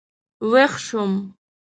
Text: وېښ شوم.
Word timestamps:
وېښ 0.51 0.73
شوم. 0.85 1.13